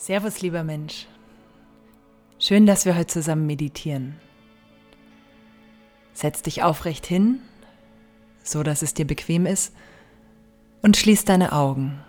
Servus, 0.00 0.40
lieber 0.40 0.64
Mensch. 0.64 1.06
Schön, 2.38 2.64
dass 2.64 2.86
wir 2.86 2.96
heute 2.96 3.08
zusammen 3.08 3.44
meditieren. 3.44 4.16
Setz 6.14 6.40
dich 6.40 6.62
aufrecht 6.62 7.04
hin, 7.04 7.40
so 8.42 8.62
dass 8.62 8.80
es 8.80 8.94
dir 8.94 9.06
bequem 9.06 9.44
ist, 9.44 9.74
und 10.80 10.96
schließ 10.96 11.26
deine 11.26 11.52
Augen. 11.52 12.00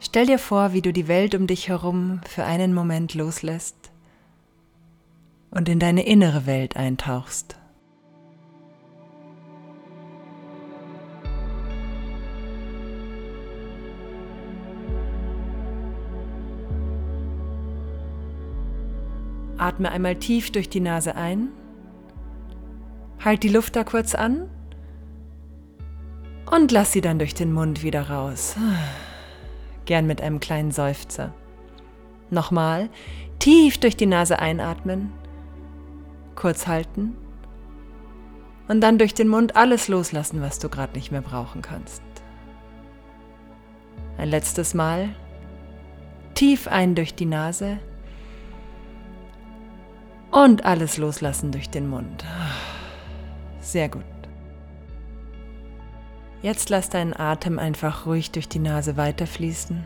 Stell 0.00 0.24
dir 0.24 0.38
vor, 0.38 0.72
wie 0.72 0.80
du 0.80 0.90
die 0.90 1.06
Welt 1.06 1.34
um 1.34 1.46
dich 1.46 1.68
herum 1.68 2.22
für 2.26 2.44
einen 2.44 2.72
Moment 2.72 3.12
loslässt 3.12 3.76
und 5.50 5.68
in 5.68 5.78
deine 5.78 6.06
innere 6.06 6.46
Welt 6.46 6.78
eintauchst. 6.78 7.57
Atme 19.58 19.90
einmal 19.90 20.16
tief 20.16 20.50
durch 20.50 20.68
die 20.68 20.80
Nase 20.80 21.14
ein. 21.16 21.48
Halt 23.24 23.42
die 23.42 23.48
Luft 23.48 23.76
da 23.76 23.84
kurz 23.84 24.14
an 24.14 24.48
und 26.50 26.72
lass 26.72 26.92
sie 26.92 27.00
dann 27.00 27.18
durch 27.18 27.34
den 27.34 27.52
Mund 27.52 27.82
wieder 27.82 28.08
raus. 28.08 28.56
Gern 29.84 30.06
mit 30.06 30.20
einem 30.20 30.40
kleinen 30.40 30.70
Seufzer. 30.70 31.34
Nochmal 32.30 32.88
tief 33.38 33.78
durch 33.78 33.96
die 33.96 34.06
Nase 34.06 34.38
einatmen, 34.38 35.12
kurz 36.34 36.66
halten 36.66 37.16
und 38.68 38.80
dann 38.80 38.98
durch 38.98 39.14
den 39.14 39.28
Mund 39.28 39.56
alles 39.56 39.88
loslassen, 39.88 40.40
was 40.40 40.58
du 40.58 40.68
gerade 40.68 40.92
nicht 40.94 41.10
mehr 41.10 41.22
brauchen 41.22 41.62
kannst. 41.62 42.02
Ein 44.18 44.28
letztes 44.28 44.74
Mal 44.74 45.10
tief 46.34 46.68
ein 46.68 46.94
durch 46.94 47.14
die 47.14 47.26
Nase 47.26 47.78
und 50.30 50.64
alles 50.64 50.96
loslassen 50.98 51.52
durch 51.52 51.70
den 51.70 51.88
Mund. 51.88 52.24
Sehr 53.60 53.88
gut. 53.88 54.04
Jetzt 56.42 56.70
lass 56.70 56.88
deinen 56.88 57.14
Atem 57.14 57.58
einfach 57.58 58.06
ruhig 58.06 58.30
durch 58.30 58.48
die 58.48 58.60
Nase 58.60 58.96
weiterfließen. 58.96 59.82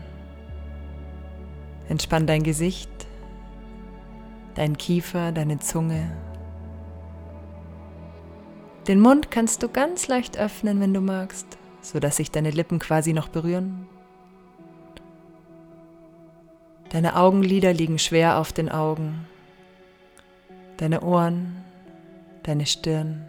Entspann 1.89 2.27
dein 2.27 2.43
Gesicht, 2.43 2.91
dein 4.55 4.77
Kiefer, 4.77 5.31
deine 5.31 5.59
Zunge. 5.59 6.15
Den 8.87 8.99
Mund 8.99 9.31
kannst 9.31 9.63
du 9.63 9.69
ganz 9.69 10.07
leicht 10.07 10.37
öffnen, 10.37 10.79
wenn 10.79 10.93
du 10.93 11.01
magst, 11.01 11.57
sodass 11.81 12.17
sich 12.17 12.31
deine 12.31 12.51
Lippen 12.51 12.79
quasi 12.79 13.13
noch 13.13 13.29
berühren. 13.29 13.87
Deine 16.89 17.15
Augenlider 17.15 17.73
liegen 17.73 17.97
schwer 17.97 18.37
auf 18.37 18.53
den 18.53 18.69
Augen 18.69 19.25
deine 20.83 20.99
Ohren, 20.99 21.63
deine 22.43 22.65
Stirn. 22.65 23.25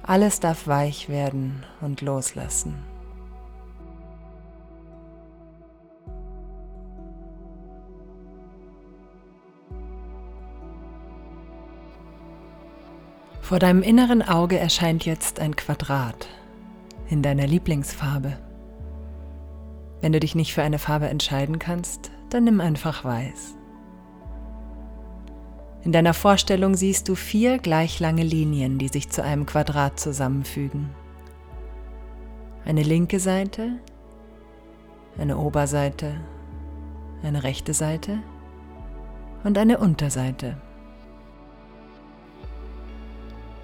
Alles 0.00 0.38
darf 0.38 0.68
weich 0.68 1.08
werden 1.08 1.66
und 1.80 2.02
loslassen. 2.02 2.76
Vor 13.40 13.58
deinem 13.58 13.82
inneren 13.82 14.22
Auge 14.22 14.56
erscheint 14.56 15.04
jetzt 15.04 15.40
ein 15.40 15.56
Quadrat 15.56 16.28
in 17.08 17.24
deiner 17.24 17.48
Lieblingsfarbe. 17.48 18.38
Wenn 20.00 20.12
du 20.12 20.20
dich 20.20 20.36
nicht 20.36 20.54
für 20.54 20.62
eine 20.62 20.78
Farbe 20.78 21.08
entscheiden 21.08 21.58
kannst, 21.58 22.12
dann 22.30 22.44
nimm 22.44 22.60
einfach 22.60 23.04
weiß. 23.04 23.56
In 25.82 25.92
deiner 25.92 26.12
Vorstellung 26.12 26.74
siehst 26.74 27.08
du 27.08 27.14
vier 27.14 27.58
gleich 27.58 28.00
lange 28.00 28.22
Linien, 28.22 28.78
die 28.78 28.88
sich 28.88 29.08
zu 29.08 29.22
einem 29.22 29.46
Quadrat 29.46 29.98
zusammenfügen. 29.98 30.90
Eine 32.66 32.82
linke 32.82 33.18
Seite, 33.18 33.78
eine 35.18 35.38
Oberseite, 35.38 36.20
eine 37.22 37.42
rechte 37.42 37.72
Seite 37.72 38.18
und 39.42 39.56
eine 39.56 39.78
Unterseite. 39.78 40.58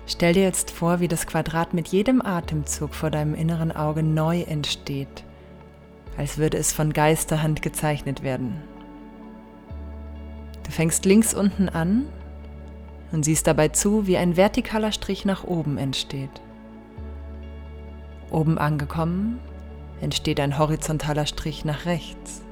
Stell 0.06 0.32
dir 0.34 0.44
jetzt 0.44 0.70
vor, 0.70 1.00
wie 1.00 1.08
das 1.08 1.26
Quadrat 1.26 1.74
mit 1.74 1.88
jedem 1.88 2.22
Atemzug 2.22 2.94
vor 2.94 3.10
deinem 3.10 3.34
inneren 3.34 3.72
Auge 3.72 4.02
neu 4.02 4.40
entsteht, 4.42 5.24
als 6.16 6.38
würde 6.38 6.56
es 6.56 6.72
von 6.72 6.92
Geisterhand 6.92 7.60
gezeichnet 7.60 8.22
werden. 8.22 8.62
Du 10.66 10.72
fängst 10.72 11.04
links 11.04 11.32
unten 11.32 11.68
an 11.68 12.06
und 13.12 13.24
siehst 13.24 13.46
dabei 13.46 13.68
zu, 13.68 14.08
wie 14.08 14.16
ein 14.16 14.34
vertikaler 14.34 14.90
Strich 14.90 15.24
nach 15.24 15.44
oben 15.44 15.78
entsteht. 15.78 16.42
Oben 18.32 18.58
angekommen 18.58 19.38
entsteht 20.00 20.40
ein 20.40 20.58
horizontaler 20.58 21.24
Strich 21.26 21.64
nach 21.64 21.86
rechts. 21.86 22.42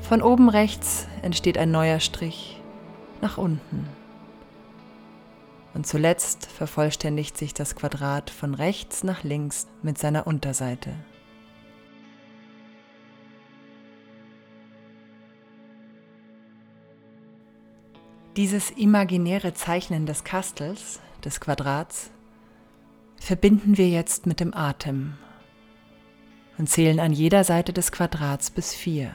Von 0.00 0.20
oben 0.20 0.48
rechts 0.48 1.06
entsteht 1.22 1.56
ein 1.56 1.70
neuer 1.70 2.00
Strich 2.00 2.60
nach 3.22 3.38
unten. 3.38 3.86
Und 5.74 5.86
zuletzt 5.86 6.46
vervollständigt 6.46 7.38
sich 7.38 7.54
das 7.54 7.76
Quadrat 7.76 8.30
von 8.30 8.54
rechts 8.54 9.04
nach 9.04 9.22
links 9.22 9.68
mit 9.82 9.98
seiner 9.98 10.26
Unterseite. 10.26 10.90
Dieses 18.38 18.70
imaginäre 18.70 19.52
Zeichnen 19.52 20.06
des 20.06 20.22
Kastels, 20.22 21.00
des 21.24 21.40
Quadrats, 21.40 22.12
verbinden 23.16 23.76
wir 23.76 23.88
jetzt 23.88 24.26
mit 24.26 24.38
dem 24.38 24.54
Atem 24.54 25.14
und 26.56 26.70
zählen 26.70 27.00
an 27.00 27.12
jeder 27.12 27.42
Seite 27.42 27.72
des 27.72 27.90
Quadrats 27.90 28.52
bis 28.52 28.72
vier. 28.72 29.10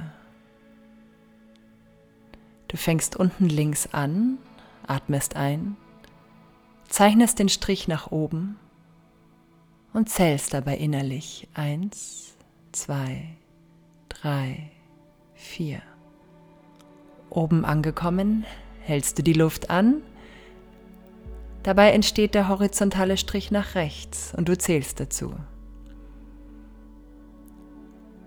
Du 2.67 2.75
fängst 2.75 3.15
unten 3.15 3.47
links 3.47 3.87
an, 3.93 4.39
atmest 4.87 5.37
ein, 5.37 5.77
zeichnest 6.89 7.39
den 7.39 7.47
Strich 7.47 7.87
nach 7.87 8.11
oben 8.11 8.59
und 9.93 10.09
zählst 10.09 10.53
dabei 10.53 10.75
innerlich 10.75 11.47
eins, 11.53 12.35
zwei, 12.73 13.37
drei, 14.09 14.69
vier. 15.33 15.81
Oben 17.29 17.63
angekommen, 17.63 18.45
hältst 18.83 19.17
du 19.17 19.23
die 19.23 19.33
Luft 19.33 19.69
an. 19.69 20.01
Dabei 21.63 21.91
entsteht 21.91 22.35
der 22.35 22.49
horizontale 22.49 23.17
Strich 23.17 23.49
nach 23.49 23.75
rechts 23.75 24.33
und 24.35 24.49
du 24.49 24.57
zählst 24.57 24.99
dazu. 24.99 25.33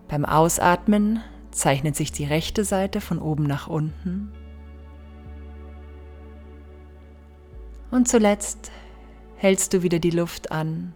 Beim 0.09 0.25
Ausatmen 0.25 1.21
zeichnet 1.51 1.97
sich 1.97 2.13
die 2.13 2.25
rechte 2.25 2.65
Seite 2.65 3.01
von 3.01 3.19
oben 3.19 3.45
nach 3.45 3.67
unten. 3.67 4.33
Und 7.91 8.09
zuletzt 8.09 8.71
hältst 9.37 9.75
du 9.75 9.83
wieder 9.83 9.99
die 9.99 10.11
Luft 10.11 10.53
an 10.53 10.95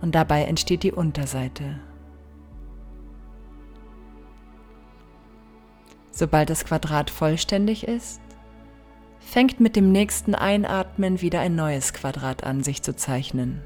und 0.00 0.14
dabei 0.14 0.44
entsteht 0.44 0.82
die 0.82 0.92
Unterseite. 0.92 1.80
Sobald 6.18 6.50
das 6.50 6.64
Quadrat 6.64 7.10
vollständig 7.10 7.86
ist, 7.86 8.20
fängt 9.20 9.60
mit 9.60 9.76
dem 9.76 9.92
nächsten 9.92 10.34
Einatmen 10.34 11.20
wieder 11.20 11.38
ein 11.38 11.54
neues 11.54 11.92
Quadrat 11.92 12.42
an, 12.42 12.64
sich 12.64 12.82
zu 12.82 12.96
zeichnen. 12.96 13.62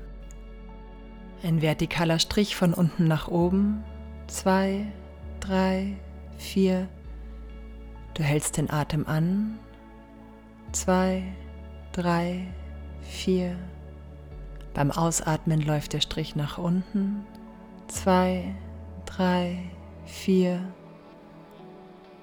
Ein 1.42 1.60
vertikaler 1.60 2.18
Strich 2.18 2.54
von 2.54 2.74
unten 2.74 3.08
nach 3.08 3.28
oben. 3.28 3.82
Zwei, 4.26 4.84
drei, 5.40 5.96
vier. 6.36 6.90
Du 8.12 8.22
hältst 8.22 8.58
den 8.58 8.68
Atem 8.68 9.06
an. 9.06 9.58
Zwei, 10.72 11.22
drei, 11.92 12.48
vier. 13.00 13.56
Beim 14.74 14.90
Ausatmen 14.90 15.62
läuft 15.62 15.94
der 15.94 16.02
Strich 16.02 16.36
nach 16.36 16.58
unten. 16.58 17.24
Zwei, 17.88 18.54
drei, 19.06 19.58
vier. 20.04 20.60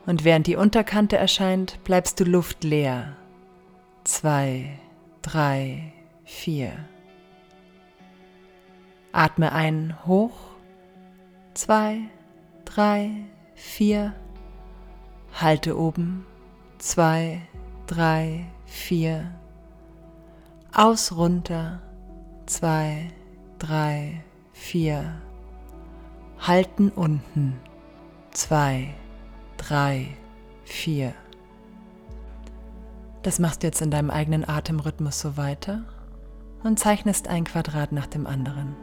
Und 0.10 0.24
während 0.24 0.48
die 0.48 0.56
Unterkante 0.56 1.18
erscheint, 1.18 1.84
bleibst 1.84 2.20
du 2.20 2.24
luftleer. 2.24 3.16
Zwei, 4.06 4.80
drei, 5.22 5.94
vier. 6.24 6.72
Atme 9.12 9.52
ein 9.52 9.96
hoch. 10.08 10.56
Zwei, 11.54 12.00
drei, 12.66 13.12
vier. 13.54 14.16
Halte 15.32 15.78
oben. 15.78 16.26
Zwei, 16.80 17.44
drei, 17.86 18.48
vier. 18.66 19.32
Aus 20.74 21.16
runter. 21.16 21.84
Zwei, 22.48 23.12
drei, 23.60 24.24
vier. 24.54 25.22
halten 26.40 26.90
unten, 26.90 27.60
zwei, 28.32 28.96
drei, 29.60 30.08
vier. 30.64 31.14
Das 33.22 33.40
machst 33.40 33.62
du 33.62 33.68
jetzt 33.68 33.82
in 33.82 33.92
deinem 33.92 34.10
eigenen 34.10 34.48
Atemrhythmus 34.48 35.20
so 35.20 35.38
weiter 35.38 35.84
und 36.64 36.80
zeichnest 36.80 37.28
ein 37.28 37.44
Quadrat 37.44 37.92
nach 37.92 38.08
dem 38.08 38.26
anderen. 38.26 38.76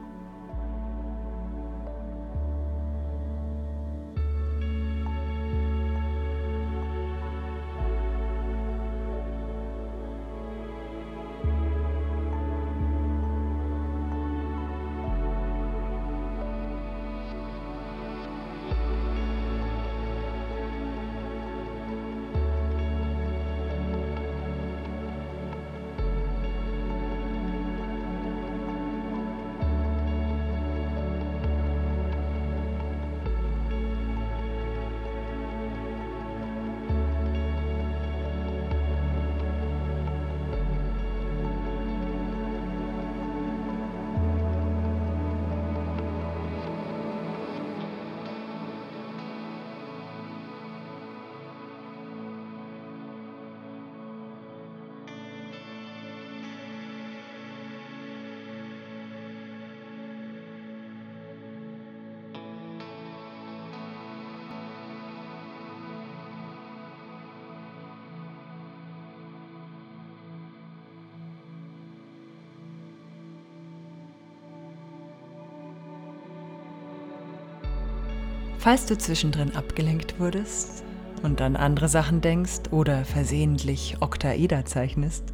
Falls 78.67 78.85
du 78.85 78.99
zwischendrin 78.99 79.55
abgelenkt 79.55 80.19
wurdest 80.19 80.83
und 81.23 81.41
an 81.41 81.55
andere 81.55 81.87
Sachen 81.89 82.21
denkst 82.21 82.73
oder 82.73 83.05
versehentlich 83.05 83.99
Oktaeder 84.01 84.65
zeichnest, 84.65 85.33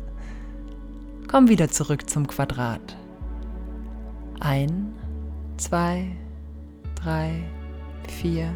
komm 1.28 1.48
wieder 1.48 1.70
zurück 1.70 2.10
zum 2.10 2.26
Quadrat. 2.26 2.94
Ein, 4.40 4.94
zwei, 5.56 6.08
drei, 6.94 7.42
vier. 8.06 8.52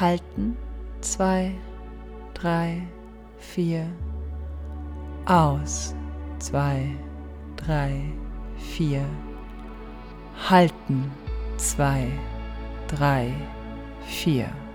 Halten, 0.00 0.56
zwei, 1.02 1.52
drei, 2.32 2.80
vier. 3.36 3.84
Aus, 5.26 5.94
zwei, 6.38 6.86
drei, 7.56 8.02
vier. 8.56 9.04
Halten, 10.48 11.12
zwei, 11.58 12.08
drei 12.90 13.32
vier. 14.06 14.69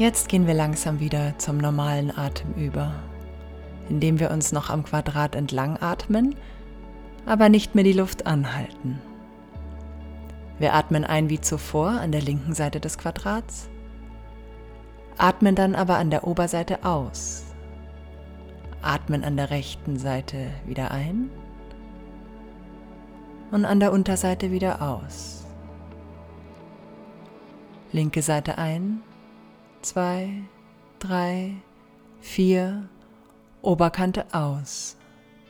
Jetzt 0.00 0.30
gehen 0.30 0.46
wir 0.46 0.54
langsam 0.54 0.98
wieder 0.98 1.36
zum 1.36 1.58
normalen 1.58 2.10
Atem 2.16 2.54
über, 2.54 2.94
indem 3.90 4.18
wir 4.18 4.30
uns 4.30 4.50
noch 4.50 4.70
am 4.70 4.82
Quadrat 4.82 5.34
entlang 5.34 5.76
atmen, 5.76 6.36
aber 7.26 7.50
nicht 7.50 7.74
mehr 7.74 7.84
die 7.84 7.92
Luft 7.92 8.26
anhalten. 8.26 8.98
Wir 10.58 10.72
atmen 10.72 11.04
ein 11.04 11.28
wie 11.28 11.42
zuvor 11.42 11.90
an 11.90 12.12
der 12.12 12.22
linken 12.22 12.54
Seite 12.54 12.80
des 12.80 12.96
Quadrats, 12.96 13.68
atmen 15.18 15.54
dann 15.54 15.74
aber 15.74 15.98
an 15.98 16.08
der 16.08 16.26
Oberseite 16.26 16.82
aus, 16.82 17.44
atmen 18.80 19.22
an 19.22 19.36
der 19.36 19.50
rechten 19.50 19.98
Seite 19.98 20.46
wieder 20.64 20.92
ein 20.92 21.28
und 23.50 23.66
an 23.66 23.80
der 23.80 23.92
Unterseite 23.92 24.50
wieder 24.50 24.80
aus. 24.80 25.44
Linke 27.92 28.22
Seite 28.22 28.56
ein 28.56 29.02
zwei, 29.82 30.42
drei, 30.98 31.54
vier, 32.20 32.88
Oberkante 33.62 34.26
aus, 34.32 34.96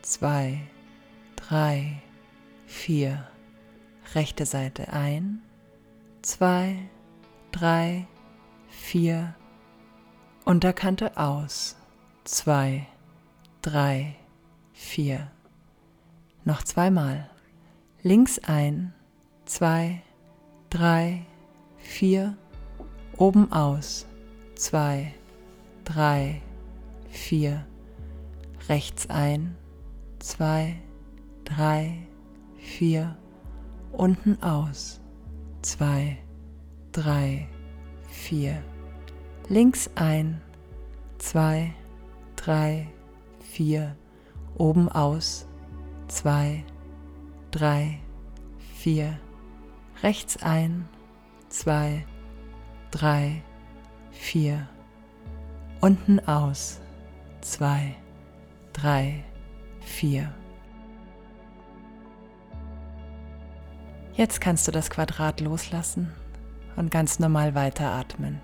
zwei, 0.02 0.60
drei, 1.36 2.02
vier, 2.66 3.28
rechte 4.14 4.46
Seite 4.46 4.92
ein, 4.92 5.42
zwei, 6.22 6.88
drei, 7.52 8.06
vier, 8.68 9.34
Unterkante 10.44 11.16
aus, 11.16 11.76
zwei, 12.24 12.86
drei, 13.62 14.16
vier. 14.72 15.30
Noch 16.44 16.62
zweimal. 16.64 17.28
Links 18.02 18.38
ein, 18.38 18.94
zwei, 19.44 20.02
drei, 20.70 21.26
vier, 21.76 22.36
oben 23.16 23.52
aus, 23.52 24.06
zwei, 24.60 25.14
drei, 25.84 26.42
vier. 27.08 27.64
Rechts 28.68 29.08
ein, 29.08 29.56
zwei, 30.18 30.76
drei, 31.44 32.06
vier. 32.58 33.16
Unten 33.90 34.40
aus, 34.42 35.00
zwei, 35.62 36.18
drei, 36.92 37.48
vier. 38.10 38.62
Links 39.48 39.88
ein, 39.94 40.42
zwei, 41.16 41.72
drei, 42.36 42.86
vier. 43.40 43.96
Oben 44.58 44.90
aus, 44.90 45.46
zwei, 46.08 46.64
drei, 47.50 47.98
vier. 48.74 49.18
Rechts 50.02 50.36
ein, 50.42 50.86
zwei, 51.48 52.04
drei, 52.90 53.42
vier 54.10 54.68
Unten 55.80 56.20
aus. 56.20 56.78
Zwei, 57.40 57.94
drei, 58.74 59.24
vier. 59.80 60.30
Jetzt 64.12 64.42
kannst 64.42 64.68
du 64.68 64.72
das 64.72 64.90
Quadrat 64.90 65.40
loslassen 65.40 66.12
und 66.76 66.90
ganz 66.90 67.18
normal 67.18 67.54
weiteratmen. 67.54 68.40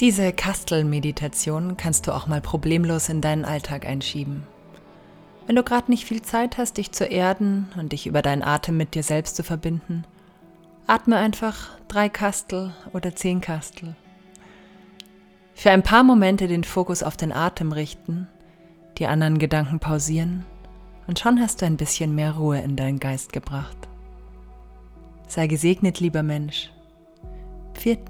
Diese 0.00 0.32
Kastelmeditation 0.32 1.76
kannst 1.76 2.08
du 2.08 2.12
auch 2.12 2.26
mal 2.26 2.40
problemlos 2.40 3.08
in 3.08 3.20
deinen 3.20 3.44
Alltag 3.44 3.86
einschieben. 3.86 4.44
Wenn 5.50 5.56
du 5.56 5.64
gerade 5.64 5.90
nicht 5.90 6.04
viel 6.04 6.22
Zeit 6.22 6.58
hast, 6.58 6.76
dich 6.76 6.92
zu 6.92 7.04
erden 7.04 7.66
und 7.76 7.90
dich 7.90 8.06
über 8.06 8.22
deinen 8.22 8.44
Atem 8.44 8.76
mit 8.76 8.94
dir 8.94 9.02
selbst 9.02 9.34
zu 9.34 9.42
verbinden, 9.42 10.04
atme 10.86 11.16
einfach 11.16 11.70
drei 11.88 12.08
Kastel 12.08 12.72
oder 12.92 13.16
zehn 13.16 13.40
Kastel. 13.40 13.96
Für 15.54 15.72
ein 15.72 15.82
paar 15.82 16.04
Momente 16.04 16.46
den 16.46 16.62
Fokus 16.62 17.02
auf 17.02 17.16
den 17.16 17.32
Atem 17.32 17.72
richten, 17.72 18.28
die 18.98 19.08
anderen 19.08 19.40
Gedanken 19.40 19.80
pausieren 19.80 20.46
und 21.08 21.18
schon 21.18 21.40
hast 21.40 21.62
du 21.62 21.66
ein 21.66 21.76
bisschen 21.76 22.14
mehr 22.14 22.36
Ruhe 22.36 22.60
in 22.60 22.76
deinen 22.76 23.00
Geist 23.00 23.32
gebracht. 23.32 23.88
Sei 25.26 25.48
gesegnet, 25.48 25.98
lieber 25.98 26.22
Mensch. 26.22 26.70
Pfiat 27.74 28.08